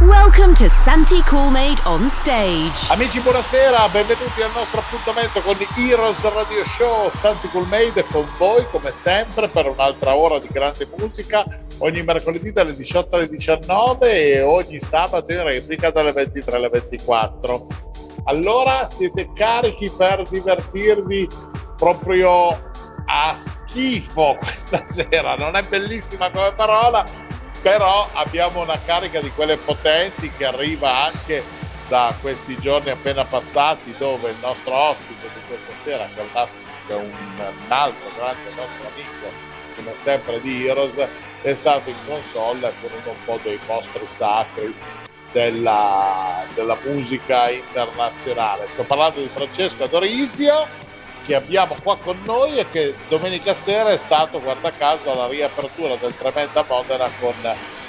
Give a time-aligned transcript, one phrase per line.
[0.00, 2.90] Welcome to Santi Coolmade on stage.
[2.90, 7.10] Amici, buonasera, benvenuti al nostro appuntamento con Heroes Radio Show.
[7.10, 11.44] Santi Coolmade con voi, come sempre, per un'altra ora di grande musica.
[11.80, 17.66] Ogni mercoledì dalle 18 alle 19 e ogni sabato in replica dalle 23 alle 24.
[18.24, 21.28] Allora, siete carichi per divertirvi
[21.76, 22.48] proprio
[23.04, 25.34] a schifo questa sera?
[25.34, 27.04] Non è bellissima come parola,
[27.62, 31.42] però abbiamo una carica di quelle potenti che arriva anche
[31.88, 36.22] da questi giorni appena passati dove il nostro ospite di questa sera che
[36.92, 41.08] è un, un altro grande nostro amico come sempre di Heroes
[41.42, 44.74] è stato in console con uno un po' dei mostri sacri
[45.32, 48.66] della, della musica internazionale.
[48.68, 50.66] Sto parlando di Francesco Adorisio
[51.24, 55.96] che abbiamo qua con noi e che domenica sera è stato, guarda caso, alla riapertura
[55.96, 57.34] del Tremenda Modena con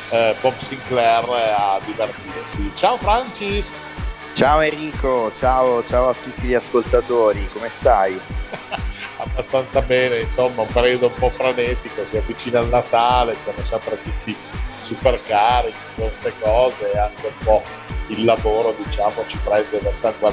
[0.10, 2.72] eh, Bob Sinclair a divertirsi.
[2.76, 4.00] Ciao Francis!
[4.34, 8.20] Ciao Enrico, ciao, ciao a tutti gli ascoltatori, come stai?
[9.18, 14.36] Abbastanza bene, insomma, un periodo un po' frenetico, si avvicina il Natale, siamo sempre tutti
[14.82, 17.64] super carichi con queste cose e anche un po'
[18.08, 19.92] il lavoro, diciamo, ci prende da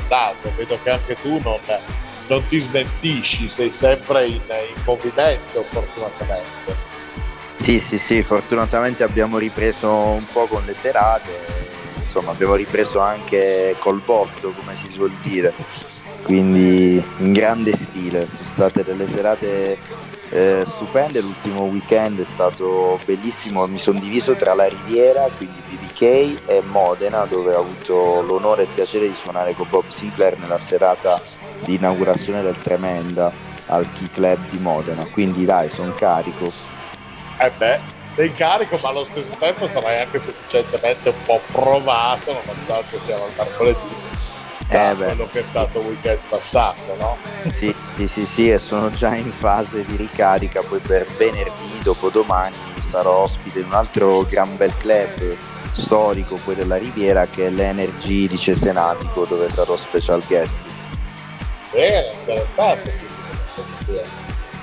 [0.09, 0.53] naso.
[0.57, 1.61] Vedo che anche tu non
[2.29, 6.87] non ti smentisci, sei sempre in, in movimento fortunatamente.
[7.57, 11.31] Sì, sì, sì, fortunatamente abbiamo ripreso un po' con le serate,
[11.98, 15.53] insomma abbiamo ripreso anche col botto, come si suol dire,
[16.23, 19.77] quindi in grande stile, sono state delle serate
[20.31, 25.61] eh, stupende, l'ultimo weekend è stato bellissimo, mi sono diviso tra la Riviera, quindi
[25.98, 30.39] BBK e Modena dove ho avuto l'onore e il piacere di suonare con Bob Sinclair
[30.39, 31.20] nella serata
[31.64, 33.33] di inaugurazione del Tremenda
[33.67, 36.51] al Key Club di Modena, quindi dai, sono carico.
[37.39, 42.98] Eh beh, sei carico, ma allo stesso tempo sarai anche sufficientemente un po' provato, nonostante
[43.05, 44.07] siamo al mercoledì,
[44.70, 47.17] eh quello che è stato il weekend passato, no?
[47.55, 52.57] Sì, sì, sì, sì, e sono già in fase di ricarica, poi per venerdì, dopodomani,
[52.89, 55.37] sarò ospite in un altro gran bel club
[55.78, 60.66] storico poi della Riviera che è l'Energy di Cesenatico dove sarò special guest.
[61.72, 62.92] Bene, interessante.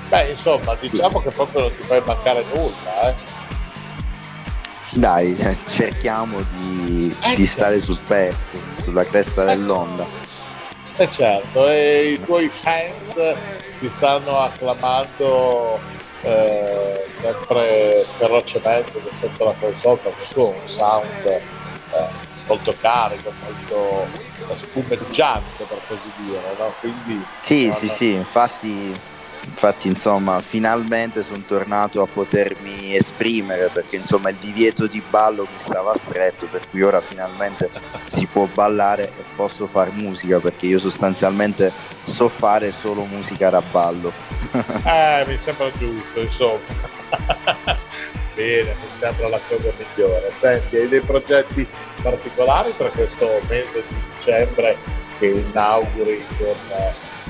[0.08, 3.14] Beh, insomma, diciamo che proprio non ti fai mancare nulla, eh.
[4.90, 10.06] Dai, eh, cerchiamo di, eh, di stare sul pezzo, sulla cresta eh, dell'onda.
[10.96, 13.14] Eh certo, e i tuoi fans
[13.80, 15.78] ti stanno acclamando
[16.22, 22.08] eh, sempre ferocemente da sotto la console perché tu un sound eh,
[22.46, 24.06] molto carico, molto
[24.54, 26.72] spumeggiante per così dire, no?
[26.80, 28.98] Quindi, sì, sì, sì, infatti,
[29.56, 35.58] infatti insomma finalmente sono tornato a potermi esprimere perché insomma il divieto di ballo mi
[35.58, 37.70] stava stretto per cui ora finalmente
[38.06, 41.72] si può ballare e posso fare musica perché io sostanzialmente
[42.04, 44.12] so fare solo musica da ballo.
[44.84, 46.60] eh, mi sembra giusto, insomma.
[48.34, 50.30] Bene, mi sembra la cosa migliore.
[50.32, 51.66] Senti, hai dei progetti
[52.02, 54.76] particolari per questo mese di dicembre
[55.18, 56.54] che inauguri con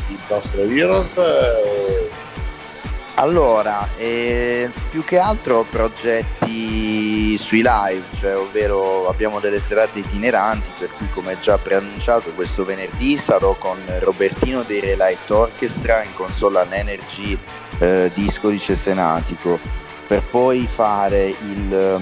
[0.08, 1.16] il nostro Heroes?
[1.16, 1.95] Eh,
[3.18, 10.90] allora, eh, più che altro progetti sui live, cioè, ovvero abbiamo delle serate itineranti, per
[10.96, 17.38] cui come già preannunciato questo venerdì sarò con Robertino dei Relight Orchestra in console all'Energy
[17.78, 19.58] eh, Disco di Cesenatico,
[20.06, 22.00] per poi fare il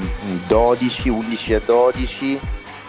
[0.49, 2.41] 12, um, 11 e 12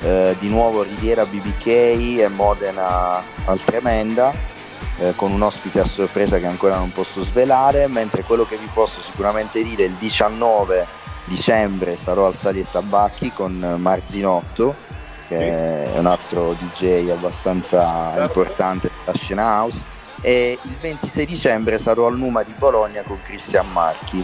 [0.02, 4.55] eh, di nuovo Riviera BBK e Modena al Tremenda
[5.00, 8.70] eh, con un ospite a sorpresa che ancora non posso svelare, mentre quello che vi
[8.74, 14.76] posso sicuramente dire il 19 dicembre sarò al Sali e Tabacchi con Marzinotto,
[15.28, 19.84] che è un altro DJ abbastanza importante della scena house,
[20.22, 24.24] e il 26 dicembre sarò al Numa di Bologna con Cristian Marchi.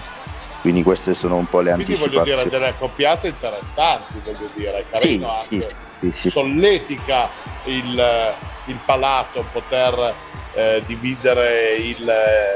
[0.62, 2.30] Quindi queste sono un po' le Quindi anticipazioni.
[2.30, 5.70] voglio dire delle accoppiate interessanti, voglio dire, carino sì, anche.
[6.00, 7.30] Sì, sì, solletica
[7.66, 8.34] il,
[8.72, 10.16] il palato poter
[10.54, 12.14] eh, dividere il,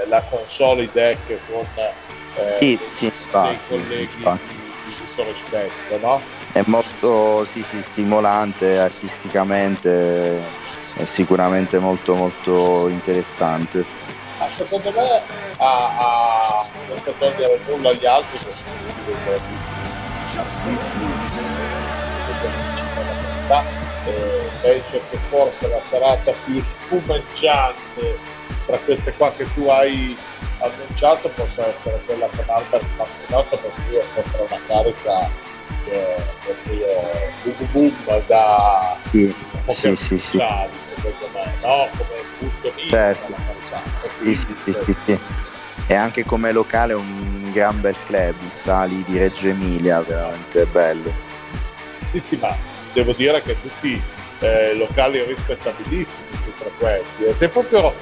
[0.08, 4.24] la console, i deck con eh, sì, sì, dei colleghi di,
[4.86, 6.22] di questo rispetto, no?
[6.52, 10.40] È molto sì, sì, stimolante artisticamente,
[10.96, 13.86] è sicuramente molto molto interessante.
[14.40, 15.22] Ma secondo me
[15.58, 18.74] a, a non per togliere nulla agli altri che sono
[24.06, 28.18] eh, penso che forse la serata più spumeggiante
[28.66, 30.18] tra queste qua che tu hai
[30.58, 35.30] annunciato possa essere quella con Albert Mazzinotto per cui è sempre una carica
[35.84, 36.88] che proprio
[37.72, 39.36] boom boom da sì,
[39.68, 40.38] sì, sì, sì.
[40.38, 41.88] secondo me no?
[41.96, 43.36] come gusto di certo.
[45.86, 51.14] e anche come locale un gran bel club i sali di Reggio Emilia veramente bello
[52.06, 52.58] sì sì ma
[52.94, 57.94] devo dire che tutti eh, locali rispettabilissimi più frequenti e sei proprio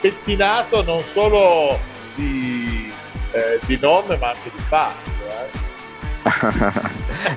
[0.00, 1.78] pettinato non solo
[2.14, 2.92] di,
[3.32, 5.66] eh, di nome ma anche di fatto eh.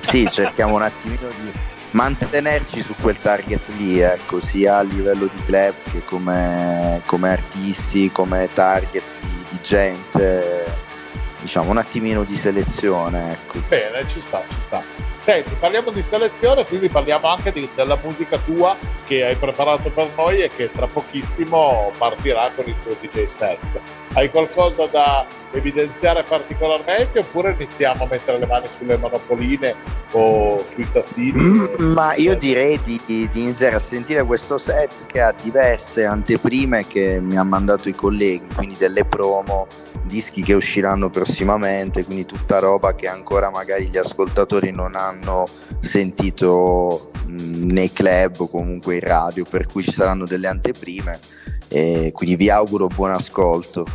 [0.00, 1.52] sì cerchiamo un attimino di
[1.92, 8.10] mantenerci su quel target lì ecco sia a livello di club che come, come artisti
[8.10, 10.64] come target di, di gente
[11.40, 13.58] diciamo un attimino di selezione ecco.
[13.68, 14.82] bene ci sta ci sta
[15.22, 20.10] Senti, parliamo di selezione, quindi parliamo anche di, della musica tua che hai preparato per
[20.16, 23.60] noi e che tra pochissimo partirà con il tuo DJ set.
[24.14, 29.76] Hai qualcosa da evidenziare particolarmente oppure iniziamo a mettere le mani sulle monopoline
[30.14, 31.40] o sui tastini?
[31.40, 36.04] Mm, ma io direi di, di, di, iniziare a sentire questo set che ha diverse
[36.04, 39.68] anteprime che mi hanno mandato i colleghi, quindi delle promo,
[40.02, 45.44] dischi che usciranno prossimamente, quindi tutta roba che ancora magari gli ascoltatori non hanno hanno
[45.80, 51.18] sentito nei club o comunque in radio, per cui ci saranno delle anteprime
[51.68, 53.86] e quindi vi auguro buon ascolto.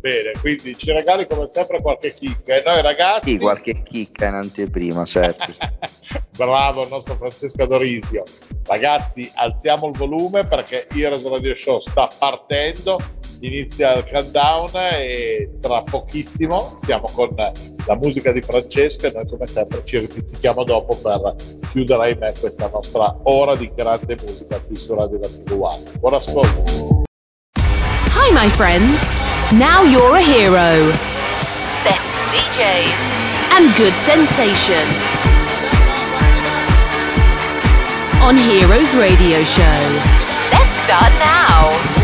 [0.00, 3.30] Bene, quindi ci regali come sempre qualche chicca e noi ragazzi...
[3.30, 5.46] Sì, qualche chicca in anteprima, certo.
[6.36, 8.22] Bravo il nostro Francesco Dorisio.
[8.66, 12.98] Ragazzi, alziamo il volume perché Heroes Radio Show sta partendo
[13.46, 19.46] inizia il countdown e tra pochissimo siamo con la musica di Francesco e noi come
[19.46, 21.34] sempre ci ripizzichiamo dopo per
[21.70, 25.82] chiudere ahimè questa nostra ora di grande musica qui su Radio Latino One.
[25.98, 27.02] Buon ascolto!
[28.16, 29.20] Hi my friends,
[29.52, 30.90] now you're a hero.
[31.84, 34.88] Best DJs and good sensation.
[38.22, 39.62] On Heroes Radio Show.
[40.50, 42.03] Let's start now.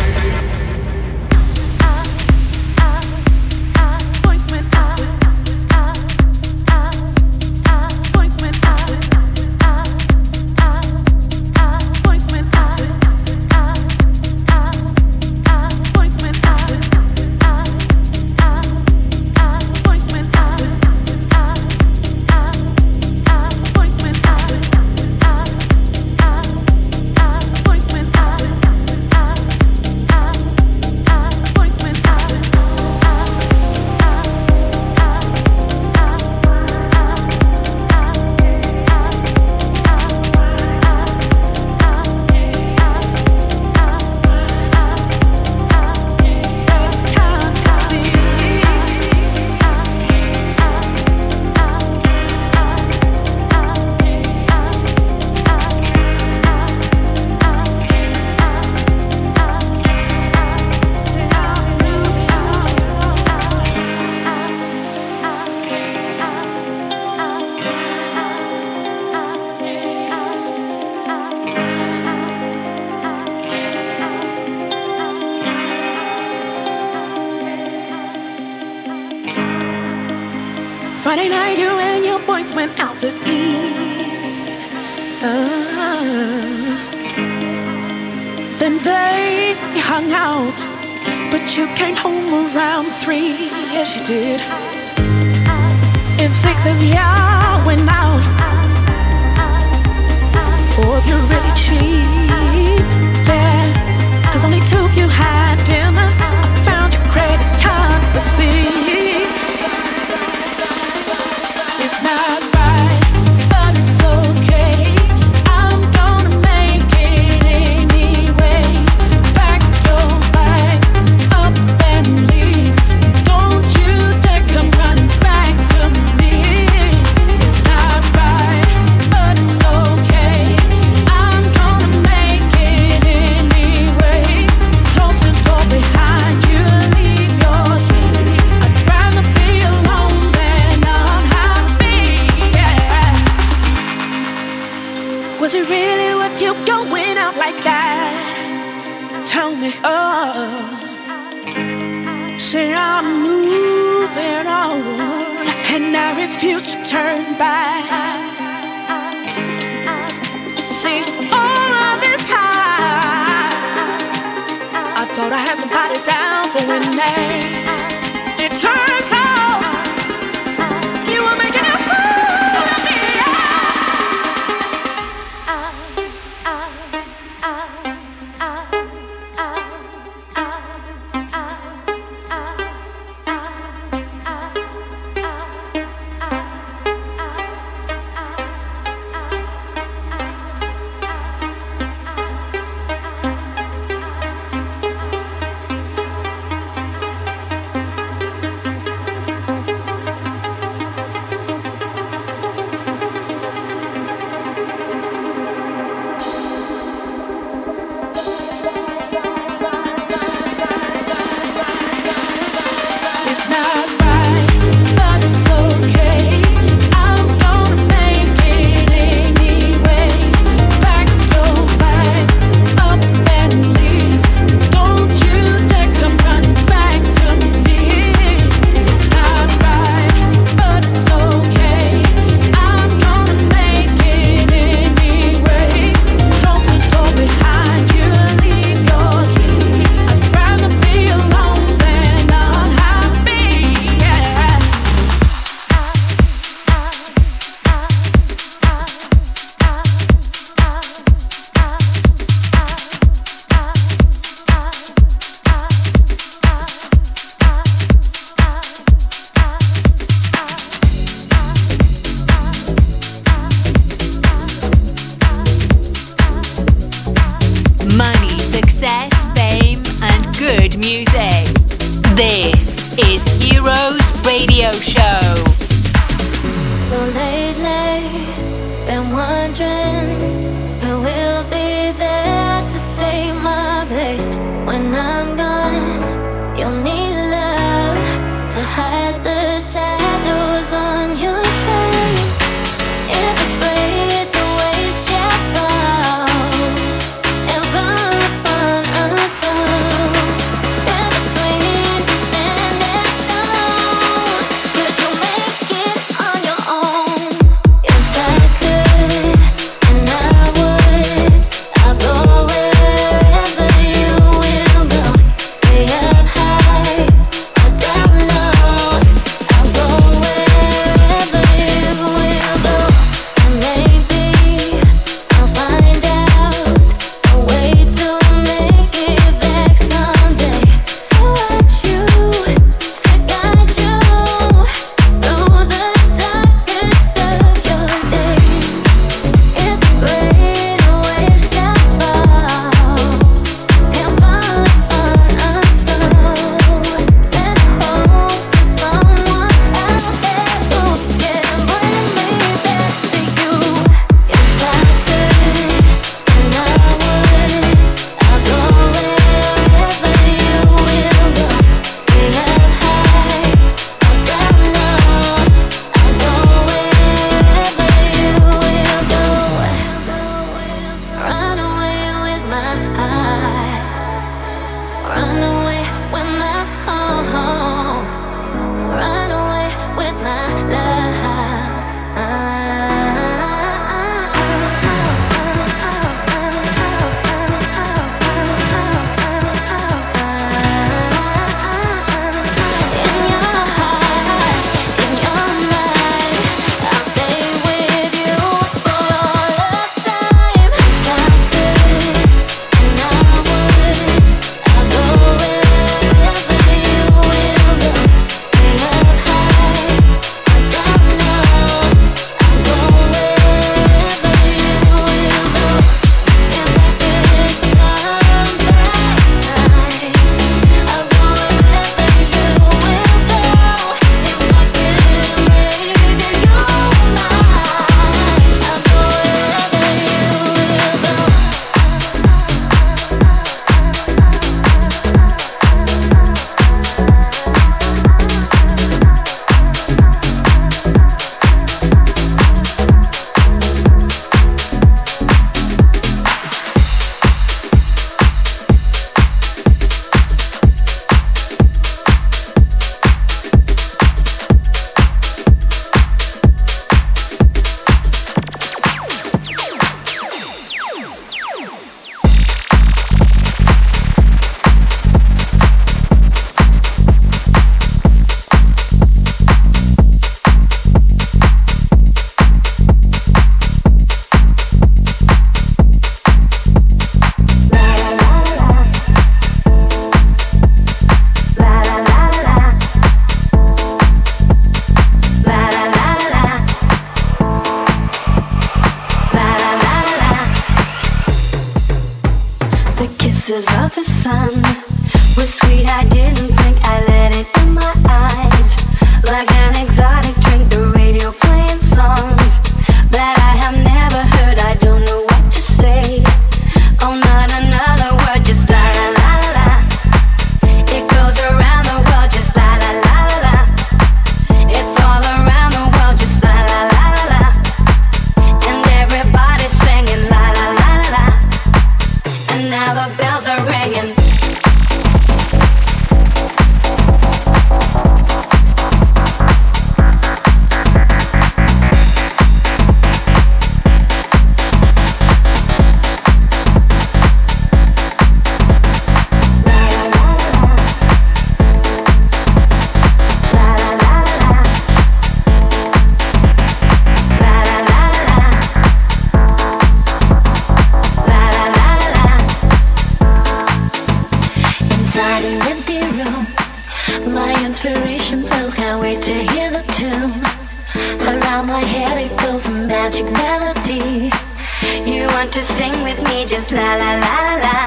[565.61, 567.77] To sing with me, just la la la la.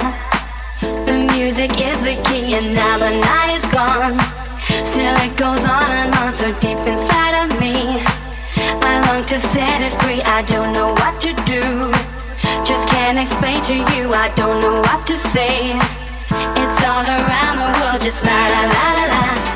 [1.06, 4.14] The music is the key, and now the night is gone.
[4.90, 7.98] Still it goes on and on, so deep inside of me.
[8.80, 10.22] I long to set it free.
[10.22, 11.64] I don't know what to do.
[12.64, 14.14] Just can't explain to you.
[14.14, 15.74] I don't know what to say.
[16.62, 19.53] It's all around the world, just la la la la la.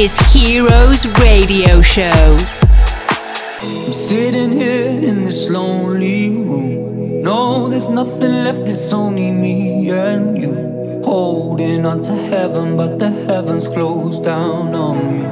[0.00, 2.38] Is Heroes Radio Show.
[3.60, 7.22] I'm sitting here in this lonely room.
[7.22, 11.02] No, there's nothing left, it's only me and you.
[11.04, 15.22] Holding on to heaven, but the heavens closed down on me.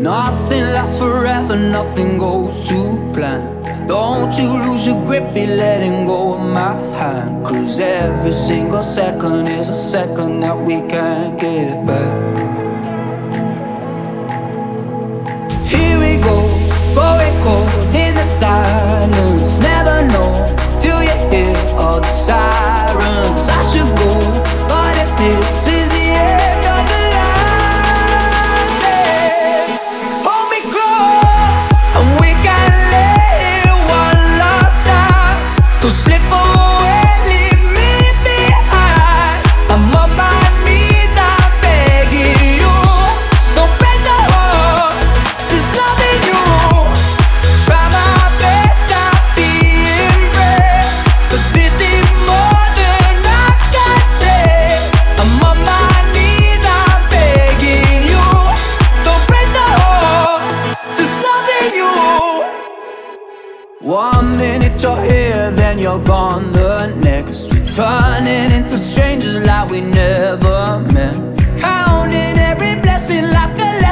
[0.00, 3.57] Nothing lasts forever, nothing goes to plan.
[3.88, 7.42] Don't you lose your grip, be letting go of my hand.
[7.42, 12.12] Cause every single second is a second that we can't get back.
[15.64, 16.36] Here we go,
[16.94, 19.58] going cold in the silence.
[19.58, 20.32] Never know
[20.82, 23.48] till you hear all the sirens.
[23.48, 24.12] I should go,
[24.68, 25.57] but if this
[35.88, 36.17] time.
[66.06, 67.50] Here, then the next.
[67.50, 71.14] We're turning into strangers like we never met.
[71.60, 73.87] Counting every blessing like a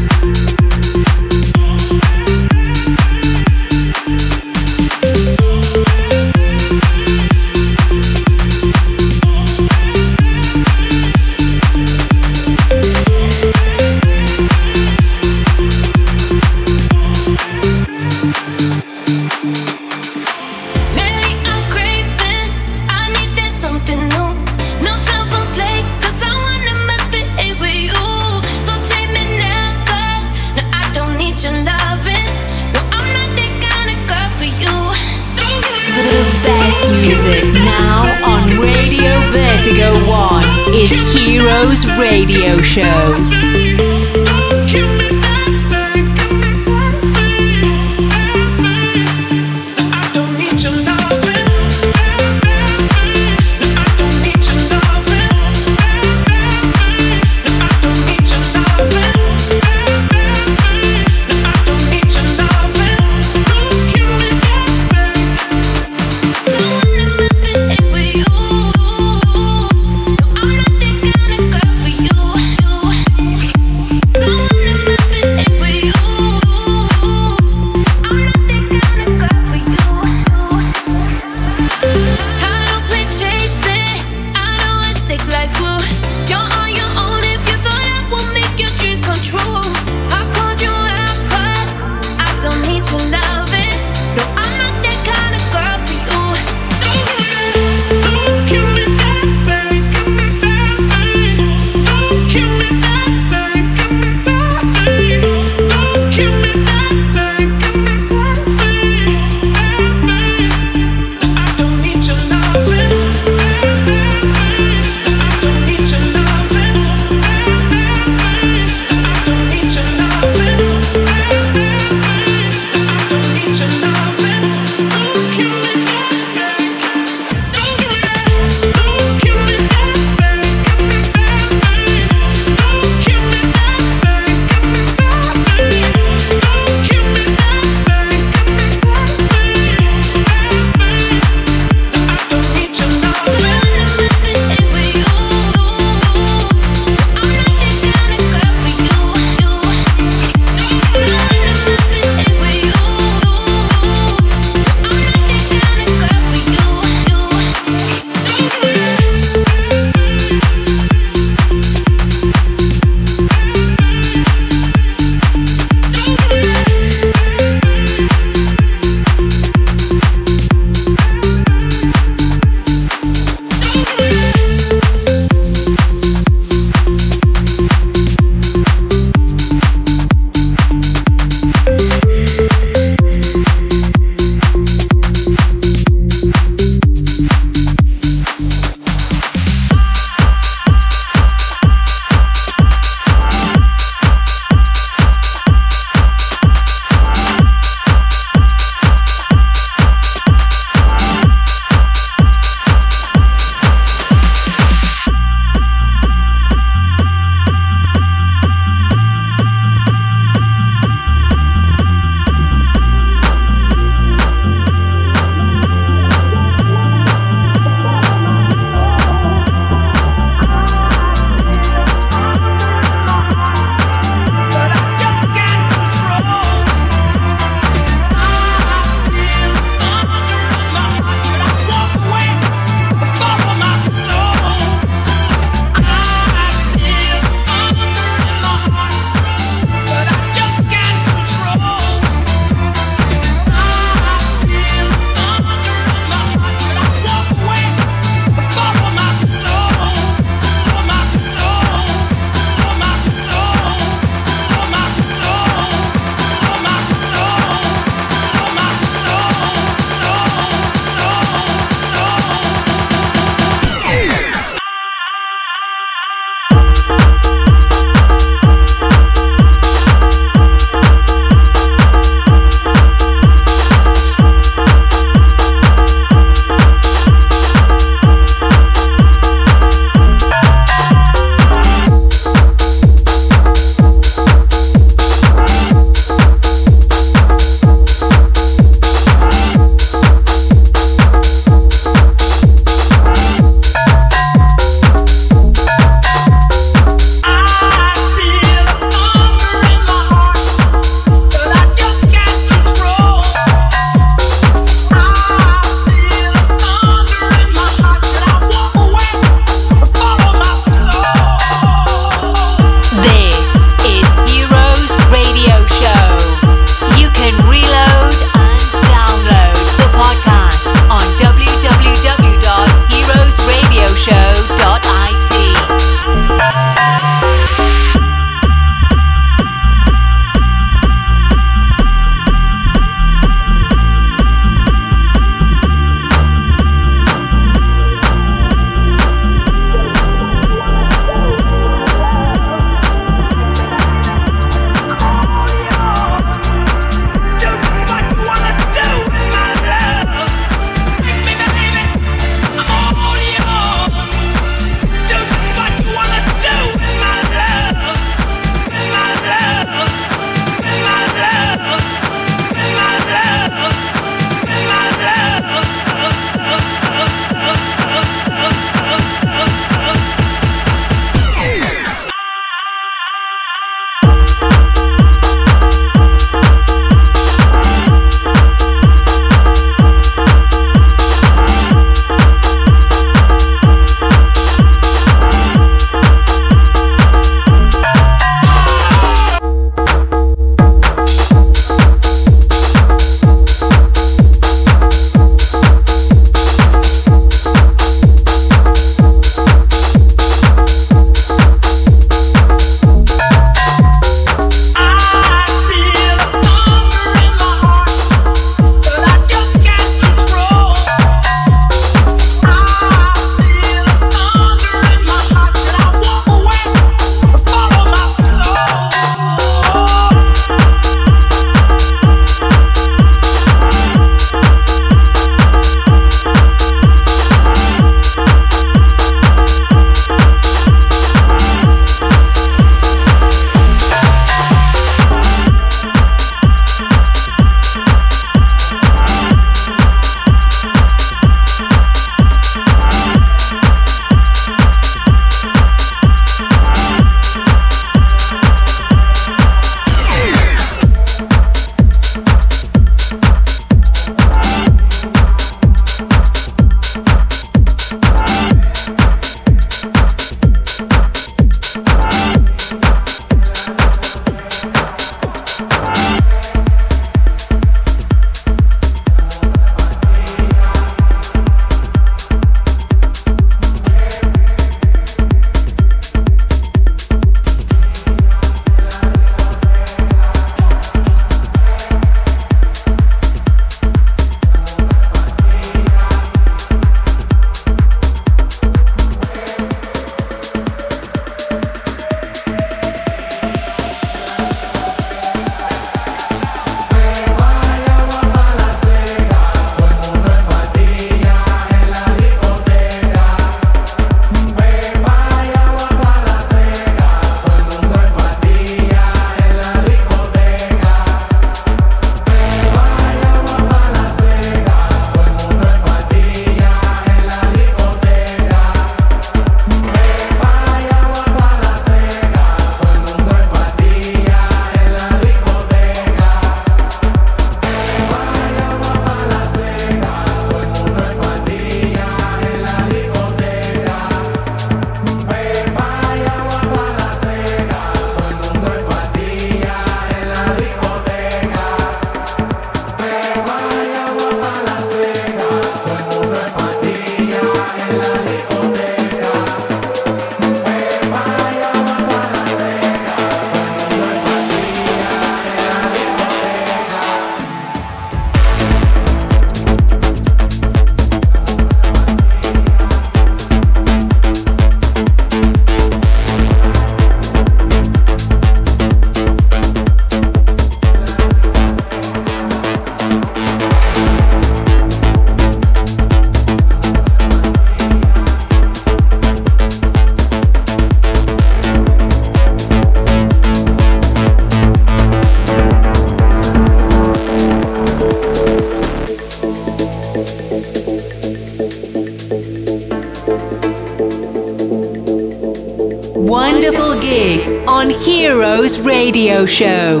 [599.61, 600.00] Show.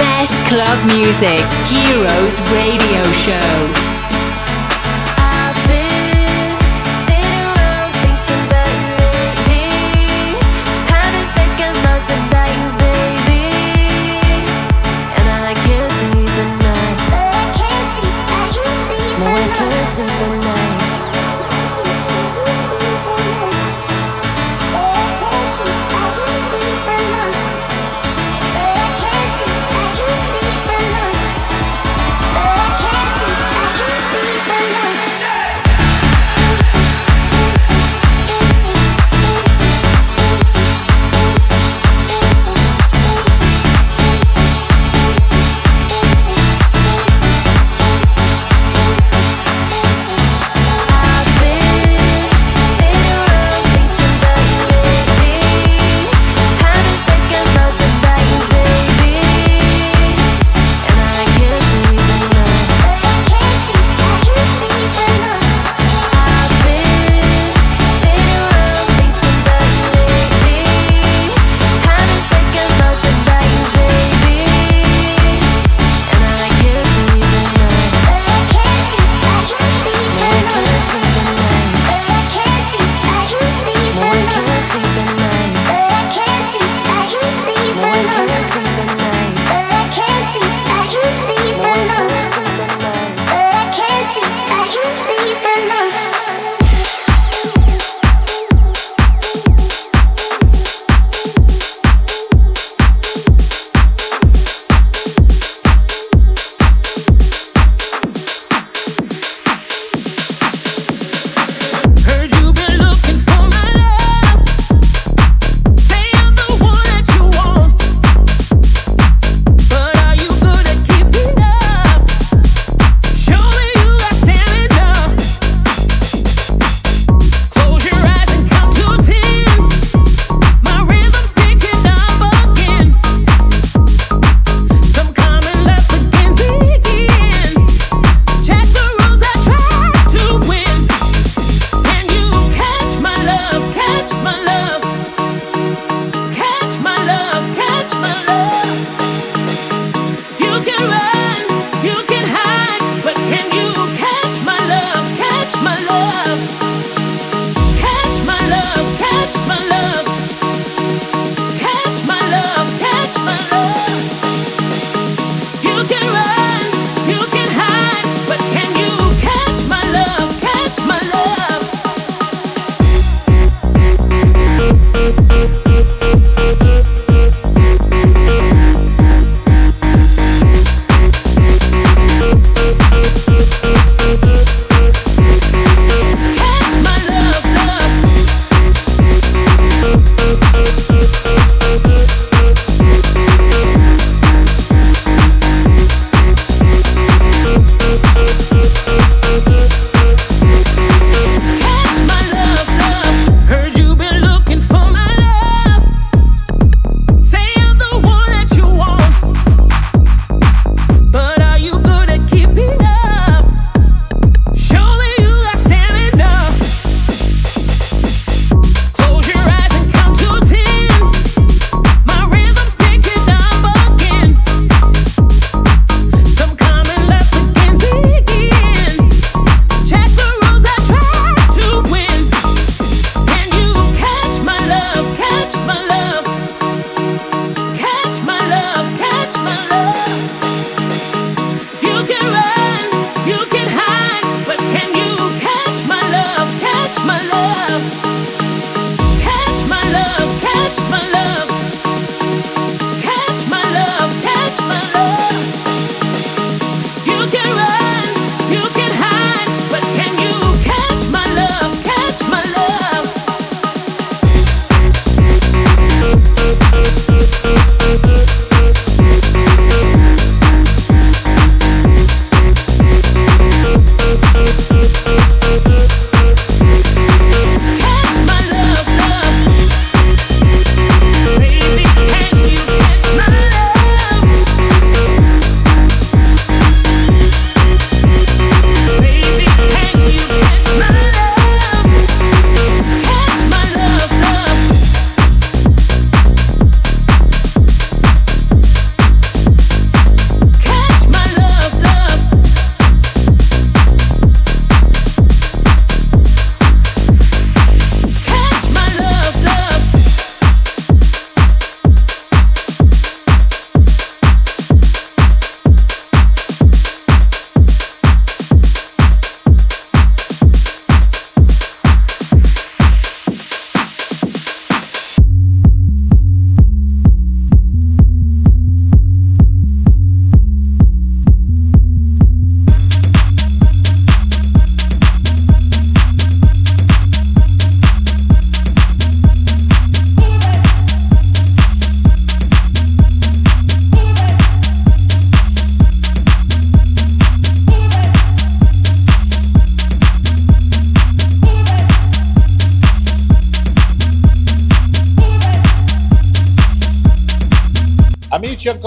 [0.00, 3.79] Best club music, Heroes Radio Show.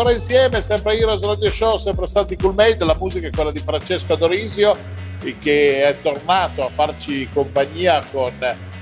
[0.03, 3.59] Ancora insieme, sempre Heroes Radio Show, sempre Santi Cool Made, la musica è quella di
[3.59, 4.77] Francesco Adorisio
[5.39, 8.33] che è tornato a farci compagnia con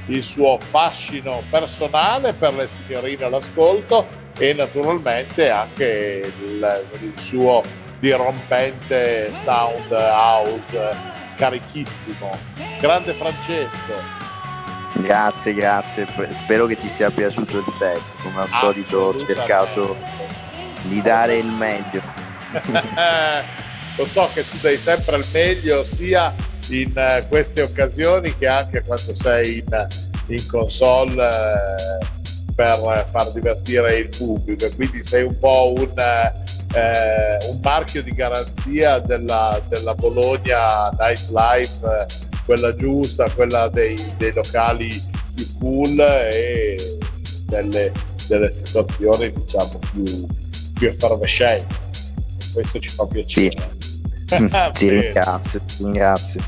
[0.08, 7.62] il suo fascino personale per le signorine all'ascolto e naturalmente anche il, il suo
[8.00, 10.90] dirompente sound house
[11.36, 12.32] carichissimo.
[12.80, 13.94] Grande Francesco.
[14.96, 16.08] Grazie, grazie.
[16.44, 18.02] Spero che ti sia piaciuto il set.
[18.24, 19.96] Come al solito ho cercato
[20.84, 22.02] di dare il meglio.
[23.98, 26.34] Lo so che tu dai sempre il meglio sia
[26.70, 29.88] in uh, queste occasioni che anche quando sei in,
[30.28, 34.70] in console uh, per far divertire il pubblico.
[34.76, 42.76] Quindi sei un po' un, uh, un marchio di garanzia della, della Bologna nightlife quella
[42.76, 45.02] giusta, quella dei, dei locali
[45.34, 46.98] più cool e
[47.46, 47.92] delle,
[48.28, 50.28] delle situazioni diciamo più,
[50.82, 51.76] più effervescenti.
[52.54, 53.70] Questo ci fa piacere.
[54.26, 54.50] Sì.
[54.74, 56.42] ti ringrazio, ti ringrazio.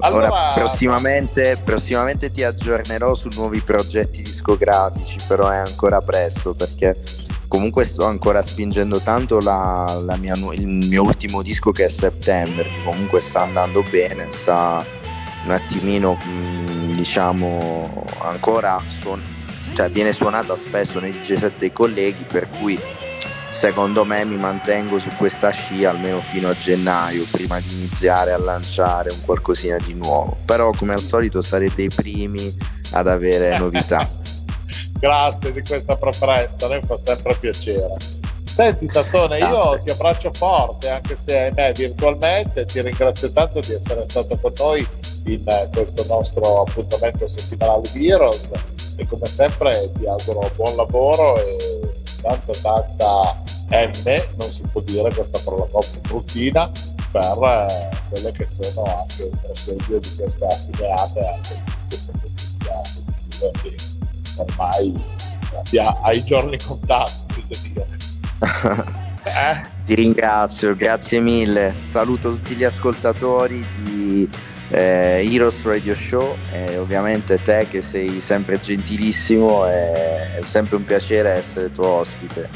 [0.00, 6.96] Allora, Ora, prossimamente, prossimamente ti aggiornerò su nuovi progetti discografici, però è ancora presto perché
[7.48, 12.64] comunque sto ancora spingendo tanto la, la mia, il mio ultimo disco che è September,
[12.64, 14.86] che comunque sta andando bene, sta
[15.44, 19.36] un attimino mm, diciamo ancora suon-
[19.74, 22.80] cioè viene suonata spesso nei DJ set dei colleghi per cui
[23.50, 28.38] secondo me mi mantengo su questa scia almeno fino a gennaio prima di iniziare a
[28.38, 30.36] lanciare un qualcosina di nuovo.
[30.44, 32.54] Però come al solito sarete i primi
[32.92, 34.08] ad avere novità.
[34.98, 37.94] Grazie di questa preferenza, a noi fa sempre piacere.
[38.44, 44.04] Senti Tattone, io ti abbraccio forte, anche se ahimè virtualmente, ti ringrazio tanto di essere
[44.08, 44.84] stato con noi
[45.26, 48.50] in questo nostro appuntamento settimanale di Heroes.
[48.96, 51.77] E come sempre ti auguro buon lavoro e
[52.20, 56.70] tanta tanta M, non si può dire questa parola troppo bruttina,
[57.10, 63.76] per eh, quelle che sono anche il proseguio di questa fineata e anche di
[64.36, 65.16] ormai
[66.02, 67.44] hai giorni contati,
[69.24, 69.76] eh?
[69.84, 71.74] Ti ringrazio, grazie mille.
[71.90, 74.28] Saluto tutti gli ascoltatori di
[74.70, 81.30] eh, Heroes Radio Show e ovviamente te che sei sempre gentilissimo è sempre un piacere
[81.30, 82.48] essere tuo ospite.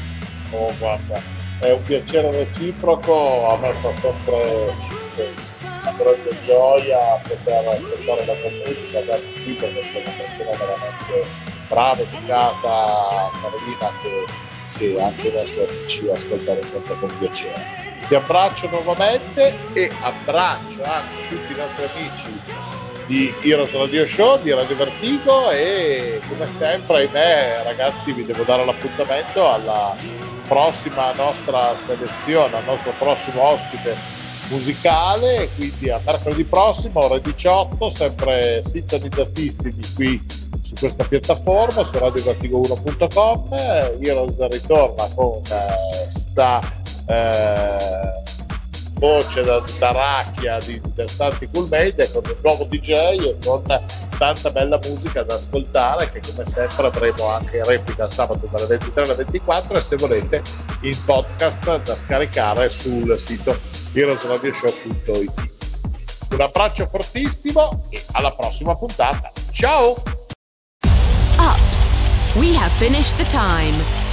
[0.51, 1.21] Oh guarda,
[1.59, 4.75] è un piacere reciproco, a me fa sempre
[5.15, 11.51] una grande gioia poter ascoltare la tua musica da qui perché sei una persona veramente
[11.67, 14.25] brava, educata Carolina che,
[14.77, 17.91] che anche i amici ascoltare sempre con piacere.
[18.07, 22.41] Ti abbraccio nuovamente e abbraccio anche tutti i nostri amici
[23.05, 28.65] di Heroes Radio Show, di Radio Vertigo e come sempre, ahimè ragazzi vi devo dare
[28.65, 29.95] l'appuntamento alla
[30.47, 33.95] prossima nostra selezione, al nostro prossimo ospite
[34.49, 40.21] musicale, quindi a mercoledì prossimo, ore 18, sempre sintonizzatissimi qui
[40.61, 43.53] su questa piattaforma, su radiovertigo1.com.
[44.01, 46.59] Heroes ritorna con eh, sta
[47.07, 48.22] eh,
[49.03, 53.61] voce da, da racchia di interessanti cool made con un nuovo DJ e con
[54.17, 59.03] tanta bella musica da ascoltare che come sempre avremo anche in replica sabato dalle 23
[59.03, 60.41] alle 24 e se volete
[60.81, 63.57] in podcast da scaricare sul sito
[63.91, 65.51] heroesradioshow.it
[66.31, 69.31] un abbraccio fortissimo e alla prossima puntata.
[69.51, 70.01] Ciao!
[72.35, 74.12] We have finished the time.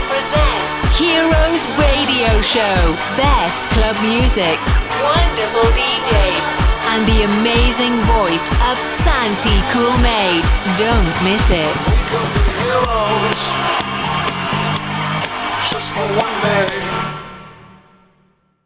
[0.11, 0.61] present
[0.99, 2.79] Heroes Radio Show.
[3.15, 4.59] Best club music,
[4.99, 6.45] wonderful DJs,
[6.91, 10.43] and the amazing voice of Santi Cool Made.
[10.75, 11.73] Don't miss it.
[15.71, 16.80] Just for one day.